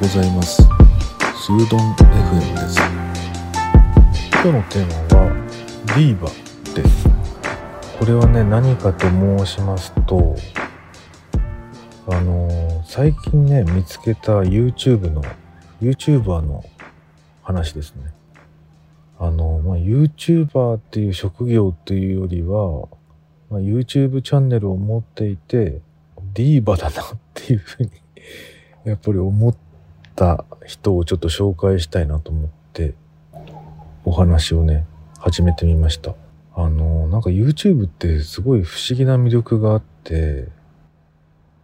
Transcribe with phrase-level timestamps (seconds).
[0.00, 0.62] ございます。
[0.62, 2.80] スードン FM です。
[4.32, 5.46] 今日のテーマは
[5.88, 6.30] ディーバ
[6.74, 7.06] です。
[7.98, 10.34] これはね何かと申しますと
[12.06, 15.22] あの最近ね見つけた YouTube の
[15.82, 16.64] YouTuber の
[17.42, 18.14] 話ですね。
[19.18, 22.88] あの、まあ、YouTuber っていう職業というよりは、
[23.50, 25.82] まあ、YouTube チャンネルを持っていて
[26.32, 27.90] ディーバだなっていうふうに
[28.86, 29.54] やっぱり思っ
[30.16, 32.94] た人をちょっと紹介したいなと思って
[34.04, 34.86] お話をね
[35.18, 36.14] 始めてみました。
[36.54, 40.48] あのなんか YouTube ってすごい不思議な魅力があって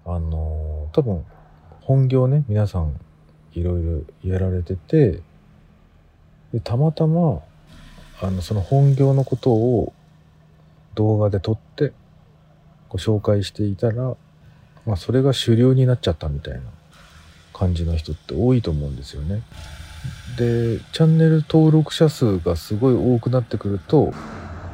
[0.04, 1.24] あの多分
[1.80, 2.98] 本業ね皆さん
[3.52, 5.20] いろいろやられてて
[6.52, 7.40] でたまたま
[8.22, 9.92] あのその本業のことを
[10.94, 11.92] 動画で撮って
[12.88, 14.16] ご紹介していたら
[14.86, 16.60] まあ、それが主流になっちゃったみたいな。
[17.56, 19.42] 感じの人って多いと思うんですよね。
[20.36, 24.12] でチャンネル登録者数がすごい多くなってくると、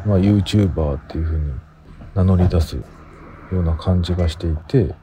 [0.05, 1.53] まあ、YouTuber っていう風に
[2.15, 2.83] 名乗り出すよ
[3.53, 4.95] うな感じがしていて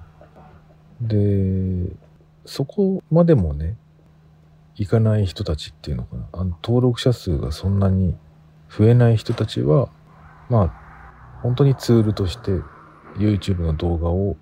[1.02, 1.90] で
[2.46, 3.78] そこまでもね
[4.76, 8.16] いかない人たちっていうのかなあの登録者数がそんなに
[8.70, 9.90] 増えない人たちは
[10.50, 12.52] まあ本当にツールとして
[13.18, 14.36] YouTube の動画を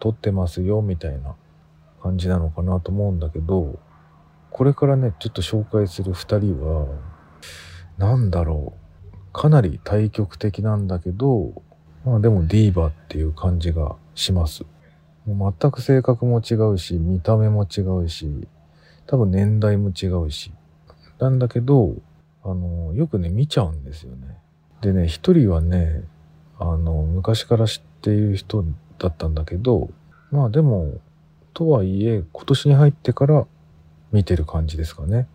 [0.00, 1.36] 撮ってますよみたいな
[2.02, 3.78] 感じなのかなと思うんだけど
[4.50, 6.86] これからねちょっと紹介する2人は
[7.98, 8.80] 何だろう。
[9.32, 11.62] かなり対極的なんだけど
[12.04, 14.64] まあでもディーバっていう感じがします。
[15.26, 18.48] もう全く性格も違うし見た目も違うし
[19.06, 20.52] 多分年代も違うし。
[21.20, 21.94] なんだけど
[22.42, 24.38] あのよくね見ちゃうんですよね。
[24.80, 26.02] でね一人はね
[26.58, 28.64] あの昔から知っている人
[28.98, 29.90] だったんだけど
[30.30, 30.94] まあでも
[31.52, 33.46] とはいえ今年に入ってから
[34.12, 35.28] 見てる感じですかね。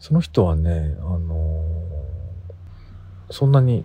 [0.00, 3.84] その人はねあのー、そんなに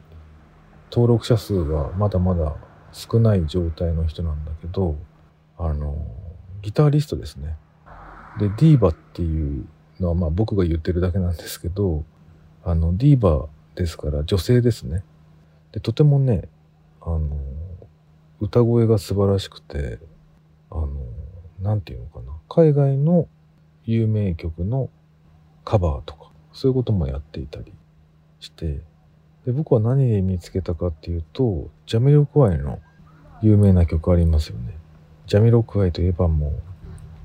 [0.91, 2.55] 登録者数はまだまだ
[2.91, 4.95] 少ない状態の人なんだけど
[5.57, 7.57] あのー、ギタリストですね。
[8.39, 9.65] でディーバっていう
[9.99, 12.03] のはまあ僕が言ってるだけなんですけど
[12.63, 15.03] あのディーバですから女性ですね。
[15.71, 16.47] でとてもね
[17.01, 17.63] あのー
[18.43, 19.99] 歌声が素晴らしくて
[21.73, 22.37] 何て言うのかな。
[22.49, 23.27] 海外の
[23.85, 24.89] 有名曲の
[25.65, 27.73] カバーとかそういうこともやっていたり
[28.39, 28.81] して。
[29.45, 32.79] で僕は何で見つけたかっていうとジャミロクワイの
[33.41, 34.77] 有名な曲ありますよね。
[35.27, 36.51] ジャミロクワイといえばもう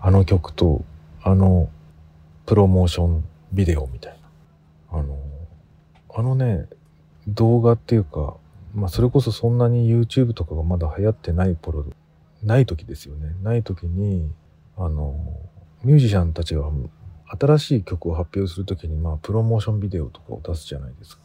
[0.00, 0.84] あの曲と
[1.22, 1.69] あの
[2.44, 4.19] プロモーションビデオみたい
[4.91, 4.98] な。
[4.98, 5.16] あの
[6.16, 6.66] あのね
[7.28, 8.37] 動画っていうか
[8.75, 11.84] まあそれこそそんなに YouTube とかがまだ流行ってない頃
[12.43, 14.31] ない時ですよねない時に
[14.76, 15.15] あの
[15.82, 16.62] ミュージシャンたちが
[17.38, 21.22] 新しい曲を発表する時にまあプロモーションビデオとかを出すじゃないですか。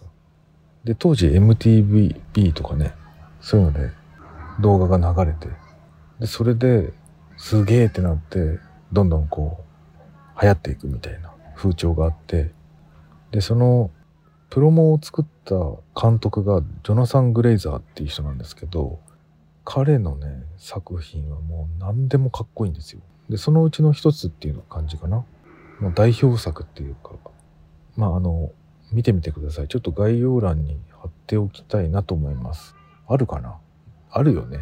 [0.83, 2.93] で当時 MTV とかね
[3.39, 3.91] そういうので
[4.59, 5.47] 動画が流れて
[6.19, 6.91] でそれで
[7.37, 8.59] すげえってなって
[8.91, 9.63] どんどんこ
[10.37, 12.51] う流行っていくみたいな風潮があって
[13.31, 13.91] でその
[14.49, 15.55] プロモを作った
[15.99, 18.99] 監督がジョナサン・グレイザーっていう人なんですけど
[19.65, 23.01] 彼のね作品はもう何でもかっこいいんですよ。
[23.29, 25.25] でそのうちの一つっていう感じかな。
[25.79, 27.11] もう代表作っていうか
[27.95, 28.51] まああの
[28.91, 29.67] 見てみてください。
[29.67, 32.75] ちょっと概要欄に貼っておきたいなと思います。
[33.07, 33.57] あるかな？
[34.11, 34.59] あるよね。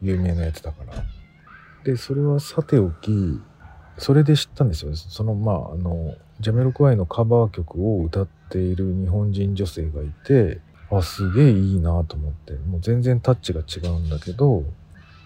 [0.00, 0.92] 有名なやつだから。
[1.84, 3.40] でそれはさておき
[3.96, 4.96] それで知ったんですよね。
[4.96, 10.60] そのまああのジャメロクワイのカバー曲を歌っている日本人女性がいて
[10.90, 12.54] あすげえいいなと思って。
[12.54, 14.64] もう全然タッチが違うんだけど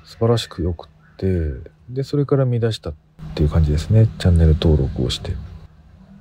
[0.04, 2.94] 素晴らしくよくってでそれから見出したっ
[3.34, 4.08] ていう感じですね。
[4.18, 5.32] チャンネル登録をして。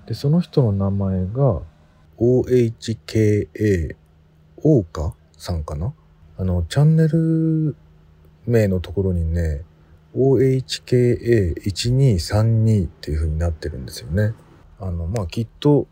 [0.06, 1.62] でその人の名前が
[2.20, 3.96] OHKA
[4.58, 5.94] 大岡さんかな？
[6.38, 7.76] あのチャンネル
[8.46, 9.64] 名のところにね
[10.16, 14.34] OHKA1232 っていう風になってるんですよね。
[14.80, 15.88] あのまあきっと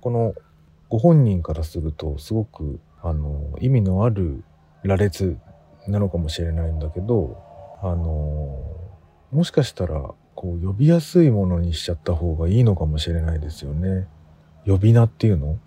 [0.00, 0.34] この
[0.88, 4.44] ご本人からするとすごくあの意味のある
[4.84, 5.36] 羅列
[5.88, 7.42] なのかもしれないんだけど
[7.82, 8.62] あの
[9.32, 14.06] もしかしたらこう呼びやすいものにしちゃった方がいいのかもしれないですよね。
[14.66, 15.58] 呼び名っていうの？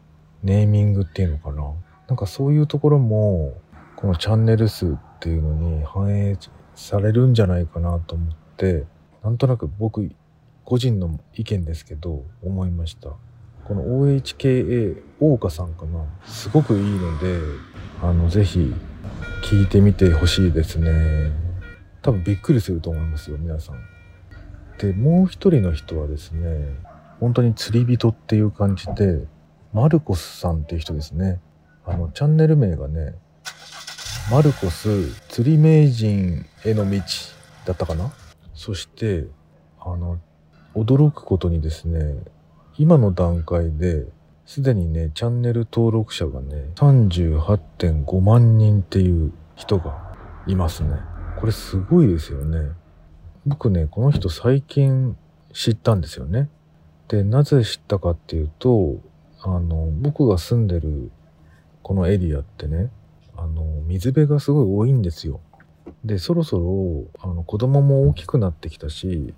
[0.43, 1.73] ネーミングっていうのかな？
[2.07, 3.53] なんかそういうところも
[3.95, 6.37] このチャンネル数っていうのに反映
[6.75, 8.85] されるんじゃないかなと思って
[9.23, 10.09] なんとなく僕
[10.63, 13.09] 個人の意見ですけど思いました。
[13.67, 16.05] この OHKA 大岡さんかな。
[16.25, 17.39] すごくいいので
[18.01, 18.73] あのぜひ
[19.43, 21.31] 聞いてみてほしいですね。
[22.01, 23.75] 多分びっくりすると思いますよ皆さん。
[24.77, 26.75] でもう一人の人はですね
[27.19, 29.25] 本当に釣り人っていう感じで
[29.73, 31.39] マルコスさんっていう人ですね。
[31.85, 33.15] あのチャンネル名がね
[34.31, 36.99] マルコス釣り名人への道
[37.65, 38.13] だったかな。
[38.53, 39.25] そして
[39.79, 40.19] あの
[40.75, 42.15] 驚くことにですね
[42.77, 44.05] 今の段階で
[44.45, 50.13] すでにねチャンネル登録者がね38.5万人っていう人が
[50.45, 50.89] いますね。
[51.39, 52.71] これすごいですよね。
[53.45, 55.15] 僕ねこの人最近
[55.53, 56.49] 知ったんですよね。
[57.07, 58.97] でなぜ知ったかっていうと
[59.41, 61.11] あの僕が住んでる
[61.81, 62.91] このエリアってね
[63.37, 65.39] あの水辺がすごい多いんですよ。
[66.03, 69.33] でそろそろあの子供も大きくなってきたし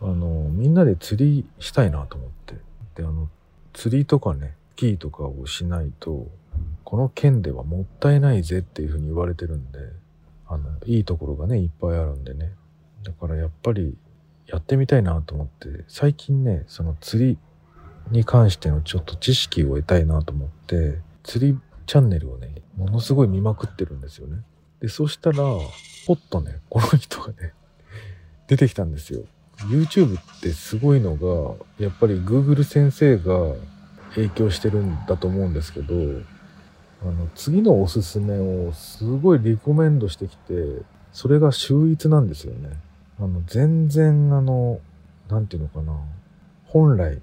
[0.00, 2.69] あのみんなで釣りしたいなと思って。
[3.00, 3.28] であの
[3.72, 6.26] 釣りとかねスキーとかをしないと
[6.84, 9.78] この県ではもったいないぜっていうふうに言われてるんで
[10.46, 12.52] あのいいところがねいっぱいあるんでね。
[13.02, 13.96] だからやっぱり
[14.46, 17.38] やってみたいなと思って最近ねその釣り
[18.10, 24.38] に関してのちょっと知識を得たいなと思って釣りチャンネルをねものすごい見まくってるんですよね。
[24.80, 25.38] でそしたら
[26.06, 27.52] ポッとねこの人がね
[28.46, 29.24] 出てきたんですよ。
[29.68, 33.54] YouTube ってすごいのがやっぱり Google 先生が
[34.14, 35.94] 影響してるんだと思うんですけど
[37.02, 42.70] あの次のおすすめをすごいリコメンドしてきてそれが秀逸なんですよね。
[43.18, 44.80] あの全然あの
[45.28, 45.98] 何て言うのかな
[46.66, 47.20] 本来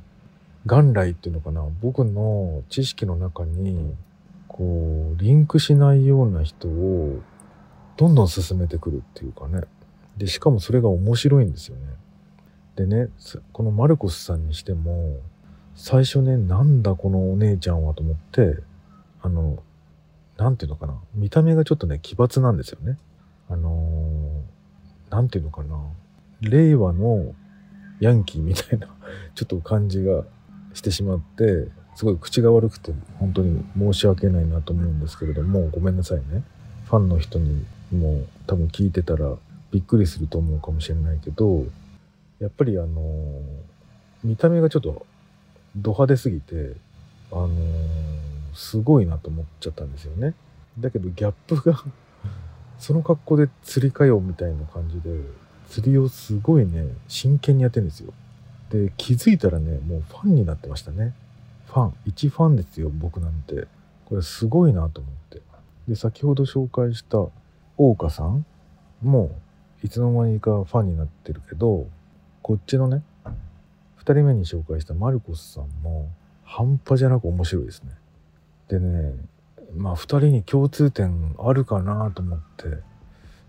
[0.66, 3.95] 元来っていうのかな僕の知識の中に
[4.48, 7.22] こうリンクしないような人を
[7.95, 9.62] どんどん進めてくるっていうかね。
[10.18, 11.83] でしかもそれが面白いんですよね。
[12.77, 13.09] でね
[13.51, 15.18] このマルコスさんにしても
[15.75, 18.57] 最初ねなんだこのお姉ちゃんはと思って
[19.24, 19.57] あの
[20.38, 22.97] 何て言うのかな見た目がちょっとね奇抜なんですよね。
[23.50, 24.44] あの
[25.09, 25.75] 何て言うのかな
[26.41, 27.33] 令和の
[28.00, 28.88] ヤンキーみたいな
[29.33, 30.23] ちょっと感じが
[30.75, 36.44] してしまってすごい口が悪くて本当に申し訳ないなと思うんですけれどもごめんなさいね。
[36.85, 39.33] ファンの人にも多分聞いてたら
[39.71, 41.63] びっくりすると思うかもしれないけど
[42.39, 43.42] やっぱりあの
[44.24, 45.06] 見た目がちょっと
[45.75, 46.74] ド派手すぎて
[47.31, 47.50] あの
[48.54, 50.34] すごいなと思っちゃったんですよね。
[50.80, 51.84] だけどギャップが
[52.80, 55.19] その格好で釣りかよみたいな感じで
[55.69, 58.13] 釣りをすごいね真剣にやってるんですよ。
[58.69, 61.13] で気づいたらねもうファンになってましたね。
[61.68, 61.94] ファン。
[62.06, 63.68] 一ファンですよ僕なんて。
[64.06, 65.42] これすごいなと思って。
[65.88, 67.18] で先ほど紹介した
[67.78, 68.45] 大岡さん
[69.01, 69.31] も
[69.83, 71.88] いつの間にかファンになってるけど
[72.47, 73.33] こっちのね2
[74.13, 76.09] 人目に紹介したマルコスさんも
[76.45, 77.89] 半端じゃなく面白いですね。
[78.69, 79.15] でね
[79.75, 82.67] まあ2人に共通点あるかなと思って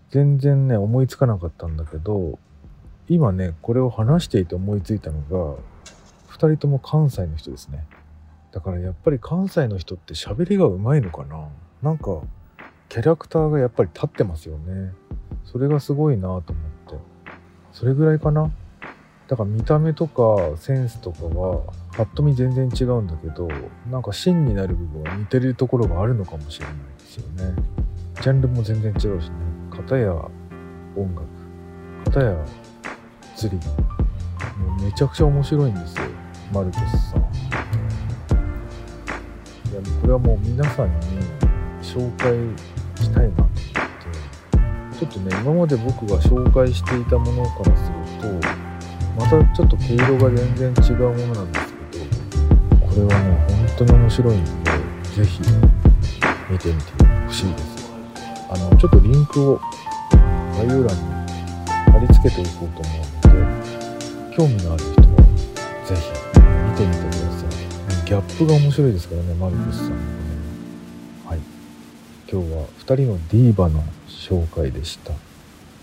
[0.09, 2.39] 全然ね思いつかなかったんだけど
[3.07, 5.55] 今ねこれを話していて思いついたのが
[6.33, 7.87] 2人とも関西の人ですね。
[8.51, 11.47] だからやっぱり関西の人って喋りがうまいのかな。
[11.81, 12.19] なんか
[12.89, 14.91] キャラクターがやっぱり立ってますよね。
[15.45, 16.95] それがすごいなと思って。
[17.71, 18.51] それぐらいかな。
[19.29, 21.61] だから見た目とかセンスとかは
[21.95, 23.47] ぱっと見全然違うんだけど
[23.91, 27.53] なんか芯になる部分は似てるところがあるのかもしれないですよね。
[28.15, 29.35] ジャンルも全然違うしね。
[29.69, 30.13] 片や
[30.95, 31.27] 音楽
[32.05, 32.43] 片や
[33.35, 33.57] 釣り。
[34.57, 36.05] もうめちゃくちゃ面白いんですよ。
[36.51, 37.19] マルコスさん。
[37.19, 37.21] い
[39.75, 40.95] やこれはもう皆さんに
[41.83, 42.33] 紹介
[42.95, 43.61] したいなと思って。
[44.97, 47.91] ちょっとね今まで僕が紹介していたものからす
[48.23, 48.68] ると
[49.19, 52.05] またちょっと毛色が全然違うものなんですけど
[52.87, 54.51] これはね本当に面白いんで
[55.13, 55.41] 是非
[56.49, 57.91] 見てみてほしいです。
[58.49, 59.59] あのちょっとリンクを
[60.55, 61.01] 概要欄に
[61.91, 63.41] 貼り付けておこうと思うの
[64.31, 65.05] で興味のある人は
[65.85, 66.01] 是非
[66.71, 68.05] 見てみてください。
[68.05, 68.93] ギャップが面白い。
[68.93, 69.95] ですからねマルコスさんの
[71.27, 71.39] はい。
[72.31, 75.11] 今日は2人のディーバの紹介でした。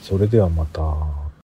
[0.01, 1.26] それではまた。